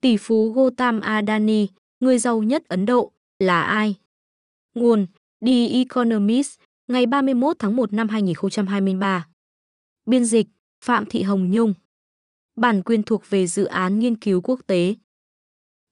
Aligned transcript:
tỷ 0.00 0.16
phú 0.16 0.52
Gautam 0.52 1.00
Adani, 1.00 1.66
người 2.00 2.18
giàu 2.18 2.42
nhất 2.42 2.68
Ấn 2.68 2.86
Độ, 2.86 3.12
là 3.38 3.62
ai? 3.62 3.94
Nguồn 4.74 5.06
The 5.46 5.68
Economist, 5.68 6.58
ngày 6.88 7.06
31 7.06 7.56
tháng 7.58 7.76
1 7.76 7.92
năm 7.92 8.08
2023. 8.08 9.28
Biên 10.06 10.24
dịch 10.24 10.46
Phạm 10.84 11.06
Thị 11.06 11.22
Hồng 11.22 11.50
Nhung. 11.50 11.74
Bản 12.56 12.82
quyền 12.82 13.02
thuộc 13.02 13.30
về 13.30 13.46
dự 13.46 13.64
án 13.64 13.98
nghiên 13.98 14.16
cứu 14.16 14.40
quốc 14.40 14.60
tế. 14.66 14.94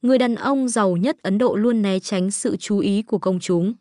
Người 0.03 0.19
đàn 0.19 0.35
ông 0.35 0.69
giàu 0.69 0.97
nhất 0.97 1.23
Ấn 1.23 1.39
Độ 1.39 1.57
luôn 1.57 1.83
né 1.83 1.99
tránh 1.99 2.31
sự 2.31 2.57
chú 2.57 2.79
ý 2.79 3.03
của 3.03 3.19
công 3.19 3.41
chúng. 3.41 3.75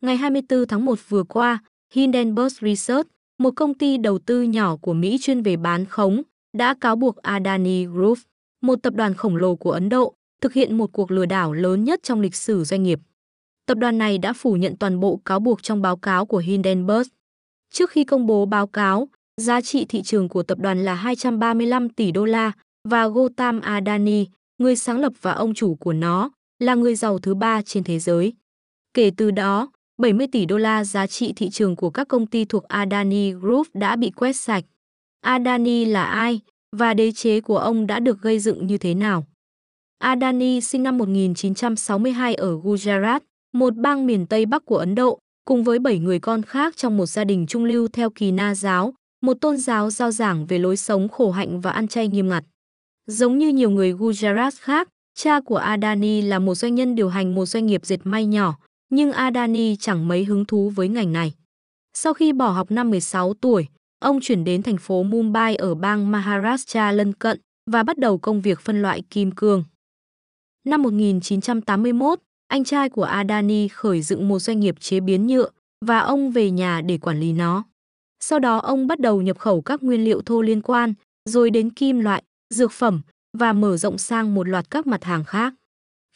Ngày 0.00 0.16
24 0.16 0.66
tháng 0.68 0.84
1 0.84 0.98
vừa 1.08 1.24
qua, 1.24 1.58
Hindenburg 1.94 2.54
Research, 2.60 3.08
một 3.38 3.50
công 3.56 3.74
ty 3.74 3.96
đầu 3.96 4.18
tư 4.18 4.42
nhỏ 4.42 4.76
của 4.76 4.92
Mỹ 4.92 5.18
chuyên 5.20 5.42
về 5.42 5.56
bán 5.56 5.84
khống, 5.86 6.22
đã 6.56 6.74
cáo 6.80 6.96
buộc 6.96 7.16
Adani 7.16 7.84
Group, 7.84 8.18
một 8.64 8.82
tập 8.82 8.94
đoàn 8.94 9.14
khổng 9.14 9.36
lồ 9.36 9.56
của 9.56 9.70
Ấn 9.70 9.88
Độ, 9.88 10.14
thực 10.40 10.52
hiện 10.52 10.78
một 10.78 10.92
cuộc 10.92 11.10
lừa 11.10 11.26
đảo 11.26 11.52
lớn 11.52 11.84
nhất 11.84 12.00
trong 12.02 12.20
lịch 12.20 12.34
sử 12.34 12.64
doanh 12.64 12.82
nghiệp. 12.82 13.00
Tập 13.66 13.78
đoàn 13.78 13.98
này 13.98 14.18
đã 14.18 14.32
phủ 14.32 14.56
nhận 14.56 14.76
toàn 14.76 15.00
bộ 15.00 15.20
cáo 15.24 15.40
buộc 15.40 15.62
trong 15.62 15.82
báo 15.82 15.96
cáo 15.96 16.26
của 16.26 16.38
Hindenburg. 16.38 17.08
Trước 17.70 17.90
khi 17.90 18.04
công 18.04 18.26
bố 18.26 18.46
báo 18.46 18.66
cáo, 18.66 19.08
giá 19.36 19.60
trị 19.60 19.84
thị 19.84 20.02
trường 20.02 20.28
của 20.28 20.42
tập 20.42 20.58
đoàn 20.58 20.84
là 20.84 20.94
235 20.94 21.88
tỷ 21.88 22.10
đô 22.10 22.24
la 22.24 22.52
và 22.88 23.08
Gautam 23.08 23.60
Adani, 23.60 24.26
người 24.58 24.76
sáng 24.76 25.00
lập 25.00 25.12
và 25.20 25.32
ông 25.32 25.54
chủ 25.54 25.74
của 25.74 25.92
nó, 25.92 26.30
là 26.58 26.74
người 26.74 26.94
giàu 26.94 27.18
thứ 27.18 27.34
ba 27.34 27.62
trên 27.62 27.84
thế 27.84 27.98
giới. 27.98 28.32
Kể 28.94 29.10
từ 29.16 29.30
đó, 29.30 29.70
70 29.98 30.26
tỷ 30.32 30.46
đô 30.46 30.58
la 30.58 30.84
giá 30.84 31.06
trị 31.06 31.32
thị 31.36 31.50
trường 31.50 31.76
của 31.76 31.90
các 31.90 32.08
công 32.08 32.26
ty 32.26 32.44
thuộc 32.44 32.64
Adani 32.64 33.32
Group 33.32 33.66
đã 33.74 33.96
bị 33.96 34.10
quét 34.10 34.36
sạch. 34.36 34.64
Adani 35.20 35.84
là 35.84 36.04
ai 36.04 36.40
và 36.74 36.94
đế 36.94 37.12
chế 37.12 37.40
của 37.40 37.58
ông 37.58 37.86
đã 37.86 38.00
được 38.00 38.22
gây 38.22 38.38
dựng 38.38 38.66
như 38.66 38.78
thế 38.78 38.94
nào? 38.94 39.26
Adani 39.98 40.60
sinh 40.60 40.82
năm 40.82 40.98
1962 40.98 42.34
ở 42.34 42.58
Gujarat, 42.58 43.20
một 43.52 43.76
bang 43.76 44.06
miền 44.06 44.26
Tây 44.26 44.46
Bắc 44.46 44.64
của 44.64 44.76
Ấn 44.76 44.94
Độ, 44.94 45.18
cùng 45.44 45.64
với 45.64 45.78
7 45.78 45.98
người 45.98 46.18
con 46.18 46.42
khác 46.42 46.76
trong 46.76 46.96
một 46.96 47.06
gia 47.06 47.24
đình 47.24 47.46
trung 47.46 47.64
lưu 47.64 47.88
theo 47.88 48.10
kỳ 48.10 48.32
na 48.32 48.54
giáo, 48.54 48.94
một 49.22 49.34
tôn 49.40 49.56
giáo 49.56 49.90
giao 49.90 50.10
giảng 50.10 50.46
về 50.46 50.58
lối 50.58 50.76
sống 50.76 51.08
khổ 51.08 51.30
hạnh 51.30 51.60
và 51.60 51.70
ăn 51.70 51.88
chay 51.88 52.08
nghiêm 52.08 52.28
ngặt. 52.28 52.44
Giống 53.06 53.38
như 53.38 53.48
nhiều 53.48 53.70
người 53.70 53.92
Gujarat 53.92 54.50
khác, 54.60 54.88
cha 55.14 55.40
của 55.40 55.56
Adani 55.56 56.22
là 56.22 56.38
một 56.38 56.54
doanh 56.54 56.74
nhân 56.74 56.94
điều 56.94 57.08
hành 57.08 57.34
một 57.34 57.46
doanh 57.46 57.66
nghiệp 57.66 57.86
dệt 57.86 58.00
may 58.04 58.26
nhỏ, 58.26 58.58
nhưng 58.90 59.12
Adani 59.12 59.76
chẳng 59.76 60.08
mấy 60.08 60.24
hứng 60.24 60.44
thú 60.44 60.70
với 60.70 60.88
ngành 60.88 61.12
này. 61.12 61.32
Sau 61.94 62.14
khi 62.14 62.32
bỏ 62.32 62.50
học 62.50 62.70
năm 62.70 62.90
16 62.90 63.34
tuổi, 63.34 63.66
ông 64.04 64.20
chuyển 64.20 64.44
đến 64.44 64.62
thành 64.62 64.76
phố 64.76 65.02
Mumbai 65.02 65.56
ở 65.56 65.74
bang 65.74 66.10
Maharashtra 66.10 66.92
lân 66.92 67.12
cận 67.12 67.40
và 67.70 67.82
bắt 67.82 67.98
đầu 67.98 68.18
công 68.18 68.40
việc 68.40 68.60
phân 68.60 68.82
loại 68.82 69.02
kim 69.10 69.30
cương. 69.30 69.64
Năm 70.66 70.82
1981, 70.82 72.18
anh 72.48 72.64
trai 72.64 72.88
của 72.88 73.02
Adani 73.02 73.68
khởi 73.68 74.02
dựng 74.02 74.28
một 74.28 74.38
doanh 74.38 74.60
nghiệp 74.60 74.80
chế 74.80 75.00
biến 75.00 75.26
nhựa 75.26 75.48
và 75.86 75.98
ông 75.98 76.30
về 76.30 76.50
nhà 76.50 76.80
để 76.80 76.98
quản 76.98 77.20
lý 77.20 77.32
nó. 77.32 77.64
Sau 78.20 78.38
đó 78.38 78.56
ông 78.58 78.86
bắt 78.86 79.00
đầu 79.00 79.22
nhập 79.22 79.38
khẩu 79.38 79.60
các 79.60 79.82
nguyên 79.82 80.04
liệu 80.04 80.22
thô 80.22 80.42
liên 80.42 80.60
quan, 80.62 80.94
rồi 81.24 81.50
đến 81.50 81.70
kim 81.70 82.00
loại, 82.00 82.22
dược 82.54 82.72
phẩm 82.72 83.00
và 83.38 83.52
mở 83.52 83.76
rộng 83.76 83.98
sang 83.98 84.34
một 84.34 84.48
loạt 84.48 84.70
các 84.70 84.86
mặt 84.86 85.04
hàng 85.04 85.24
khác. 85.24 85.54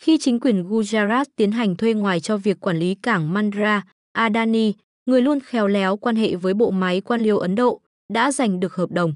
Khi 0.01 0.19
chính 0.19 0.41
quyền 0.41 0.69
Gujarat 0.69 1.25
tiến 1.37 1.53
hành 1.53 1.77
thuê 1.77 1.95
ngoài 1.95 2.21
cho 2.21 2.37
việc 2.37 2.61
quản 2.61 2.79
lý 2.79 2.95
cảng 2.95 3.33
Mandra, 3.33 3.83
Adani, 4.13 4.73
người 5.09 5.23
luôn 5.23 5.41
khéo 5.41 5.67
léo 5.67 5.97
quan 5.97 6.17
hệ 6.17 6.37
với 6.37 6.55
bộ 6.55 6.71
máy 6.71 7.01
quan 7.01 7.21
liêu 7.21 7.39
Ấn 7.39 7.55
Độ, 7.55 7.81
đã 8.13 8.33
giành 8.33 8.61
được 8.61 8.75
hợp 8.75 8.91
đồng. 8.91 9.15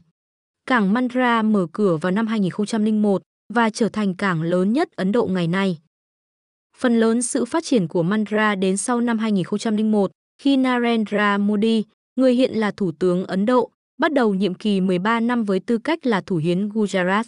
Cảng 0.67 0.93
Mandra 0.93 1.43
mở 1.43 1.67
cửa 1.73 1.97
vào 1.97 2.12
năm 2.12 2.27
2001 2.27 3.23
và 3.55 3.71
trở 3.71 3.89
thành 3.89 4.15
cảng 4.15 4.43
lớn 4.43 4.73
nhất 4.73 4.89
Ấn 4.97 5.12
Độ 5.12 5.27
ngày 5.27 5.47
nay. 5.47 5.79
Phần 6.77 7.01
lớn 7.01 7.23
sự 7.23 7.45
phát 7.45 7.65
triển 7.65 7.89
của 7.89 8.03
Mandra 8.03 8.55
đến 8.55 8.77
sau 8.77 9.01
năm 9.01 9.19
2001, 9.19 10.11
khi 10.43 10.57
Narendra 10.57 11.39
Modi, 11.39 11.84
người 12.17 12.34
hiện 12.34 12.53
là 12.53 12.71
Thủ 12.71 12.93
tướng 12.93 13.27
Ấn 13.27 13.47
Độ, 13.47 13.71
bắt 13.99 14.12
đầu 14.12 14.34
nhiệm 14.34 14.55
kỳ 14.55 14.81
13 14.81 15.21
năm 15.21 15.45
với 15.45 15.61
tư 15.61 15.78
cách 15.78 16.06
là 16.06 16.21
Thủ 16.21 16.37
hiến 16.37 16.69
Gujarat. 16.69 17.25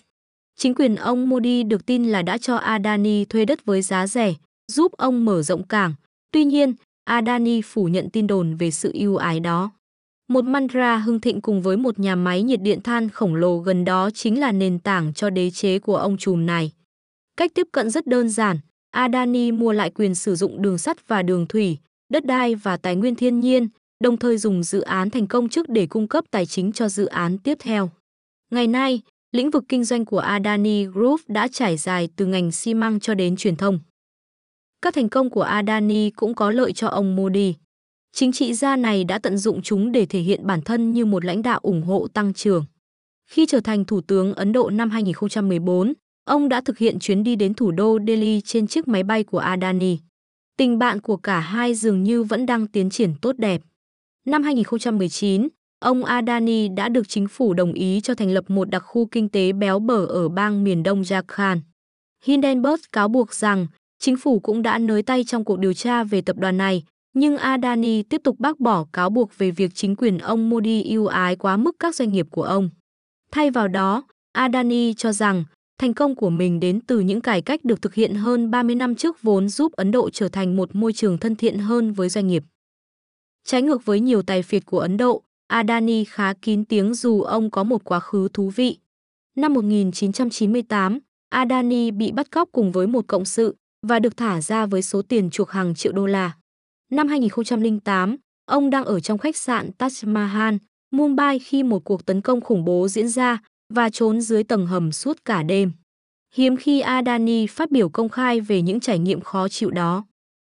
Chính 0.57 0.75
quyền 0.75 0.97
ông 0.97 1.29
Modi 1.29 1.63
được 1.63 1.87
tin 1.87 2.05
là 2.05 2.23
đã 2.23 2.39
cho 2.39 2.57
Adani 2.57 3.25
thuê 3.25 3.45
đất 3.45 3.65
với 3.65 3.83
giá 3.83 4.07
rẻ, 4.07 4.35
giúp 4.73 4.93
ông 4.93 5.25
mở 5.25 5.43
rộng 5.43 5.67
cảng. 5.67 5.95
Tuy 6.33 6.45
nhiên, 6.45 6.75
Adani 7.05 7.63
phủ 7.63 7.89
nhận 7.89 8.11
tin 8.11 8.27
đồn 8.27 8.57
về 8.57 8.71
sự 8.71 8.91
ưu 8.95 9.17
ái 9.17 9.41
đó. 9.41 9.71
Một 10.29 10.45
Mandra 10.45 10.97
hưng 10.97 11.21
thịnh 11.21 11.41
cùng 11.41 11.63
với 11.63 11.77
một 11.77 11.99
nhà 11.99 12.17
máy 12.17 12.43
nhiệt 12.43 12.61
điện 12.63 12.81
than 12.83 13.09
khổng 13.09 13.35
lồ 13.35 13.59
gần 13.59 13.85
đó 13.85 14.11
chính 14.15 14.41
là 14.41 14.53
nền 14.53 14.79
tảng 14.79 15.13
cho 15.15 15.31
đế 15.31 15.51
chế 15.51 15.79
của 15.79 15.97
ông 15.97 16.17
trùm 16.17 16.47
này. 16.47 16.73
Cách 17.37 17.51
tiếp 17.55 17.67
cận 17.73 17.91
rất 17.91 18.07
đơn 18.07 18.29
giản, 18.29 18.59
Adani 18.91 19.53
mua 19.53 19.73
lại 19.73 19.91
quyền 19.91 20.15
sử 20.15 20.35
dụng 20.35 20.63
đường 20.63 20.79
sắt 20.79 21.09
và 21.09 21.23
đường 21.23 21.47
thủy, 21.47 21.79
đất 22.09 22.25
đai 22.27 22.55
và 22.55 22.77
tài 22.77 22.97
nguyên 22.97 23.15
thiên 23.15 23.41
nhiên, 23.41 23.69
đồng 24.05 24.17
thời 24.17 24.39
dùng 24.39 24.63
dự 24.63 24.81
án 24.81 25.11
thành 25.11 25.27
công 25.27 25.49
trước 25.49 25.69
để 25.69 25.87
cung 25.87 26.09
cấp 26.09 26.25
tài 26.31 26.47
chính 26.47 26.73
cho 26.73 26.89
dự 26.89 27.07
án 27.07 27.39
tiếp 27.39 27.59
theo. 27.61 27.91
Ngày 28.51 28.67
nay, 28.67 29.01
lĩnh 29.33 29.51
vực 29.51 29.65
kinh 29.69 29.85
doanh 29.85 30.05
của 30.05 30.19
Adani 30.19 30.85
Group 30.85 31.21
đã 31.29 31.49
trải 31.53 31.77
dài 31.77 32.09
từ 32.17 32.27
ngành 32.27 32.53
xi 32.53 32.75
măng 32.75 33.01
cho 33.01 33.15
đến 33.15 33.37
truyền 33.37 33.57
thông. 33.57 33.81
Các 34.85 34.95
thành 34.95 35.09
công 35.09 35.31
của 35.31 35.43
Adani 35.43 36.11
cũng 36.11 36.35
có 36.35 36.51
lợi 36.51 36.73
cho 36.73 36.89
ông 36.89 37.17
Modi. 37.17 37.55
Chính 38.13 38.33
trị 38.33 38.55
gia 38.55 38.77
này 38.77 39.05
đã 39.05 39.19
tận 39.19 39.39
dụng 39.39 39.63
chúng 39.63 39.93
để 39.93 40.07
thể 40.07 40.21
hiện 40.21 40.47
bản 40.47 40.63
thân 40.63 40.93
như 40.93 41.05
một 41.05 41.25
lãnh 41.25 41.43
đạo 41.43 41.59
ủng 41.63 41.83
hộ 41.83 42.07
tăng 42.15 42.35
trưởng. 42.35 42.65
Khi 43.31 43.47
trở 43.47 43.61
thành 43.61 43.85
Thủ 43.85 44.01
tướng 44.01 44.35
Ấn 44.35 44.53
Độ 44.53 44.71
năm 44.71 44.91
2014, 44.91 45.93
ông 46.25 46.49
đã 46.49 46.61
thực 46.61 46.79
hiện 46.79 46.99
chuyến 46.99 47.25
đi 47.25 47.37
đến 47.37 47.55
thủ 47.55 47.71
đô 47.71 47.99
Delhi 48.07 48.41
trên 48.41 48.67
chiếc 48.67 48.89
máy 48.89 49.03
bay 49.03 49.25
của 49.25 49.39
Adani. 49.39 49.99
Tình 50.57 50.79
bạn 50.79 51.01
của 51.01 51.17
cả 51.17 51.41
hai 51.41 51.75
dường 51.75 52.03
như 52.03 52.23
vẫn 52.23 52.47
đang 52.47 52.67
tiến 52.67 52.91
triển 52.91 53.15
tốt 53.23 53.33
đẹp. 53.39 53.63
Năm 54.27 54.43
2019, 54.43 55.49
ông 55.81 56.05
Adani 56.05 56.69
đã 56.69 56.89
được 56.89 57.09
chính 57.09 57.29
phủ 57.29 57.55
đồng 57.55 57.73
ý 57.73 58.01
cho 58.01 58.15
thành 58.15 58.31
lập 58.31 58.51
một 58.51 58.71
đặc 58.71 58.83
khu 58.87 59.07
kinh 59.07 59.29
tế 59.29 59.53
béo 59.53 59.79
bở 59.79 60.07
ở 60.07 60.29
bang 60.29 60.65
miền 60.65 60.83
đông 60.83 61.03
Jharkhand. 61.03 61.59
Hindenburg 62.25 62.81
cáo 62.93 63.09
buộc 63.09 63.35
rằng 63.35 63.67
chính 64.05 64.17
phủ 64.17 64.41
cũng 64.41 64.63
đã 64.63 64.79
nới 64.79 65.03
tay 65.03 65.25
trong 65.25 65.45
cuộc 65.45 65.59
điều 65.59 65.73
tra 65.73 66.05
về 66.05 66.21
tập 66.21 66.37
đoàn 66.39 66.57
này, 66.57 66.83
nhưng 67.15 67.37
Adani 67.37 68.03
tiếp 68.03 68.21
tục 68.25 68.37
bác 68.39 68.61
bỏ 68.61 68.87
cáo 68.93 69.11
buộc 69.11 69.39
về 69.39 69.51
việc 69.51 69.75
chính 69.75 69.97
quyền 69.97 70.19
ông 70.19 70.51
Modi 70.51 70.83
ưu 70.83 71.07
ái 71.07 71.37
quá 71.37 71.57
mức 71.57 71.77
các 71.79 71.95
doanh 71.95 72.13
nghiệp 72.13 72.27
của 72.31 72.43
ông. 72.43 72.71
Thay 73.33 73.51
vào 73.51 73.69
đó, 73.69 74.03
Adani 74.33 74.95
cho 74.95 75.13
rằng 75.13 75.45
thành 75.79 75.95
công 75.95 76.15
của 76.15 76.31
mình 76.31 76.61
đến 76.61 76.81
từ 76.81 77.01
những 77.01 77.21
cải 77.21 77.43
cách 77.43 77.65
được 77.65 77.83
thực 77.83 77.95
hiện 77.95 78.15
hơn 78.15 78.51
30 78.51 78.77
năm 78.77 78.95
trước 78.95 79.23
vốn 79.23 79.49
giúp 79.49 79.73
Ấn 79.73 79.91
Độ 79.91 80.11
trở 80.11 80.29
thành 80.29 80.57
một 80.57 80.75
môi 80.75 80.93
trường 80.93 81.19
thân 81.19 81.37
thiện 81.37 81.59
hơn 81.59 81.93
với 81.93 82.09
doanh 82.09 82.27
nghiệp. 82.27 82.45
Trái 83.45 83.63
ngược 83.63 83.85
với 83.85 84.01
nhiều 84.01 84.23
tài 84.23 84.43
phiệt 84.43 84.67
của 84.67 84.79
Ấn 84.79 84.97
Độ, 84.97 85.23
Adani 85.47 86.05
khá 86.05 86.33
kín 86.33 86.65
tiếng 86.65 86.95
dù 86.95 87.23
ông 87.23 87.51
có 87.51 87.65
một 87.65 87.85
quá 87.85 88.01
khứ 88.01 88.29
thú 88.33 88.53
vị. 88.57 88.79
Năm 89.37 89.55
1998, 89.55 90.99
Adani 91.29 91.91
bị 91.91 92.13
bắt 92.13 92.31
cóc 92.31 92.49
cùng 92.53 92.73
với 92.73 92.87
một 92.87 93.05
cộng 93.07 93.25
sự 93.25 93.57
và 93.85 93.99
được 93.99 94.17
thả 94.17 94.41
ra 94.41 94.67
với 94.67 94.83
số 94.83 95.03
tiền 95.03 95.31
chuộc 95.31 95.51
hàng 95.51 95.75
triệu 95.75 95.93
đô 95.93 96.07
la. 96.07 96.33
Năm 96.91 97.09
2008, 97.09 98.17
ông 98.47 98.71
đang 98.71 98.85
ở 98.85 99.01
trong 99.01 99.19
khách 99.19 99.37
sạn 99.37 99.71
Taj 99.79 100.13
Mahal, 100.13 100.55
Mumbai 100.91 101.39
khi 101.39 101.63
một 101.63 101.85
cuộc 101.85 102.07
tấn 102.07 102.21
công 102.21 102.41
khủng 102.41 102.65
bố 102.65 102.89
diễn 102.89 103.09
ra 103.09 103.39
và 103.75 103.91
trốn 103.91 104.21
dưới 104.21 104.45
tầng 104.45 104.67
hầm 104.67 104.93
suốt 104.93 105.25
cả 105.25 105.43
đêm. 105.43 105.73
Hiếm 106.35 106.57
khi 106.57 106.81
Adani 106.81 107.47
phát 107.47 107.71
biểu 107.71 107.89
công 107.89 108.09
khai 108.09 108.41
về 108.41 108.63
những 108.63 108.81
trải 108.81 108.99
nghiệm 108.99 109.21
khó 109.21 109.49
chịu 109.49 109.71
đó. 109.71 110.05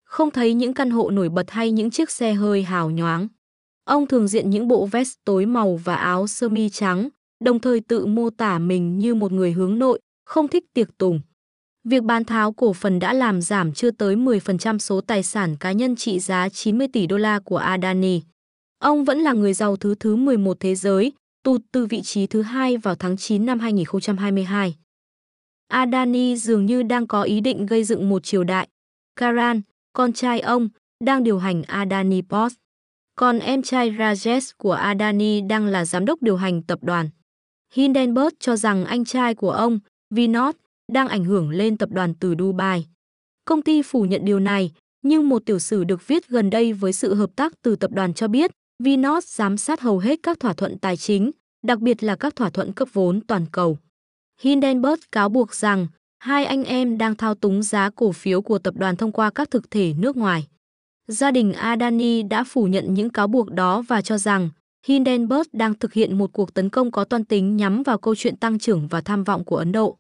Không 0.06 0.32
thấy 0.32 0.54
những 0.54 0.74
căn 0.74 0.90
hộ 0.90 1.10
nổi 1.10 1.30
bật 1.30 1.52
hay 1.52 1.72
những 1.72 1.92
chiếc 1.92 2.12
xe 2.12 2.34
hơi 2.34 2.64
hào 2.64 2.90
nhoáng. 2.90 3.28
Ông 3.86 4.08
thường 4.08 4.28
diện 4.28 4.50
những 4.50 4.68
bộ 4.68 4.86
vest 4.86 5.14
tối 5.26 5.46
màu 5.46 5.76
và 5.76 5.96
áo 5.96 6.28
sơ 6.28 6.50
mi 6.50 6.70
trắng, 6.70 7.10
đồng 7.44 7.60
thời 7.60 7.80
tự 7.80 8.06
mô 8.06 8.30
tả 8.30 8.60
mình 8.60 8.98
như 8.98 9.16
một 9.16 9.32
người 9.32 9.52
hướng 9.52 9.80
nội, 9.80 10.00
không 10.26 10.48
thích 10.48 10.66
tiệc 10.74 10.98
tùng. 10.98 11.22
Việc 11.84 12.04
bán 12.04 12.26
tháo 12.26 12.52
cổ 12.52 12.74
phần 12.74 13.00
đã 13.00 13.14
làm 13.14 13.42
giảm 13.42 13.74
chưa 13.74 13.92
tới 13.92 14.16
10% 14.16 14.78
số 14.78 15.02
tài 15.02 15.24
sản 15.24 15.56
cá 15.60 15.72
nhân 15.72 15.96
trị 15.96 16.20
giá 16.20 16.50
90 16.50 16.88
tỷ 16.94 17.08
đô 17.08 17.18
la 17.18 17.40
của 17.40 17.58
Adani. 17.58 18.22
Ông 18.80 19.06
vẫn 19.06 19.20
là 19.20 19.34
người 19.34 19.54
giàu 19.54 19.76
thứ 19.76 19.96
thứ 19.96 20.16
11 20.16 20.58
thế 20.60 20.76
giới, 20.76 21.12
tụt 21.44 21.62
từ 21.72 21.86
vị 21.86 22.02
trí 22.02 22.28
thứ 22.28 22.42
hai 22.42 22.78
vào 22.78 22.96
tháng 22.96 23.18
9 23.18 23.46
năm 23.46 23.60
2022. 23.60 24.76
Adani 25.68 26.36
dường 26.36 26.66
như 26.66 26.84
đang 26.84 27.08
có 27.08 27.24
ý 27.24 27.42
định 27.42 27.66
gây 27.66 27.84
dựng 27.84 28.10
một 28.10 28.24
triều 28.24 28.44
đại. 28.44 28.68
Karan, 29.16 29.62
con 29.94 30.14
trai 30.14 30.40
ông, 30.40 30.70
đang 31.04 31.24
điều 31.24 31.40
hành 31.40 31.64
Adani 31.64 32.22
Post. 32.22 32.56
Còn 33.16 33.40
em 33.40 33.62
trai 33.62 33.92
Rajesh 33.92 34.52
của 34.58 34.72
Adani 34.72 35.42
đang 35.42 35.66
là 35.66 35.86
giám 35.86 36.06
đốc 36.06 36.22
điều 36.22 36.38
hành 36.38 36.62
tập 36.62 36.80
đoàn. 36.82 37.10
Hindenburg 37.74 38.36
cho 38.40 38.56
rằng 38.56 38.86
anh 38.86 39.06
trai 39.06 39.36
của 39.36 39.52
ông, 39.52 39.80
Vinod, 40.10 40.56
đang 40.92 41.08
ảnh 41.08 41.26
hưởng 41.26 41.50
lên 41.50 41.78
tập 41.78 41.90
đoàn 41.92 42.14
từ 42.20 42.36
Dubai. 42.40 42.86
Công 43.46 43.62
ty 43.62 43.82
phủ 43.82 44.06
nhận 44.06 44.26
điều 44.26 44.40
này, 44.40 44.72
nhưng 45.04 45.30
một 45.30 45.46
tiểu 45.46 45.60
sử 45.60 45.84
được 45.84 46.08
viết 46.08 46.28
gần 46.28 46.50
đây 46.50 46.74
với 46.74 46.94
sự 46.94 47.14
hợp 47.14 47.30
tác 47.36 47.54
từ 47.62 47.76
tập 47.76 47.92
đoàn 47.92 48.14
cho 48.14 48.28
biết 48.28 48.52
Vinod 48.84 49.26
giám 49.26 49.58
sát 49.58 49.82
hầu 49.82 50.00
hết 50.00 50.20
các 50.24 50.40
thỏa 50.40 50.54
thuận 50.54 50.80
tài 50.80 50.98
chính, 50.98 51.32
đặc 51.66 51.80
biệt 51.80 52.04
là 52.04 52.16
các 52.16 52.36
thỏa 52.36 52.50
thuận 52.50 52.74
cấp 52.74 52.88
vốn 52.94 53.22
toàn 53.22 53.46
cầu. 53.52 53.78
Hindenburg 54.42 55.00
cáo 55.12 55.30
buộc 55.30 55.56
rằng 55.56 55.88
Hai 56.22 56.46
anh 56.46 56.64
em 56.64 56.98
đang 56.98 57.16
thao 57.16 57.36
túng 57.36 57.64
giá 57.64 57.90
cổ 57.90 58.12
phiếu 58.12 58.42
của 58.42 58.60
tập 58.60 58.74
đoàn 58.78 58.96
thông 58.96 59.12
qua 59.12 59.30
các 59.30 59.52
thực 59.52 59.72
thể 59.72 59.94
nước 59.98 60.18
ngoài. 60.18 60.48
Gia 61.08 61.32
đình 61.32 61.54
Adani 61.54 62.24
đã 62.24 62.44
phủ 62.44 62.66
nhận 62.66 62.94
những 62.94 63.10
cáo 63.10 63.28
buộc 63.28 63.52
đó 63.52 63.82
và 63.82 64.02
cho 64.02 64.18
rằng 64.18 64.50
Hindenburg 64.86 65.48
đang 65.54 65.74
thực 65.74 65.94
hiện 65.94 66.18
một 66.18 66.34
cuộc 66.34 66.54
tấn 66.54 66.70
công 66.70 66.92
có 66.92 67.04
toan 67.04 67.26
tính 67.26 67.58
nhắm 67.58 67.84
vào 67.84 67.98
câu 67.98 68.16
chuyện 68.16 68.38
tăng 68.38 68.60
trưởng 68.60 68.88
và 68.88 69.02
tham 69.02 69.24
vọng 69.24 69.44
của 69.46 69.58
Ấn 69.58 69.72
Độ. 69.72 69.98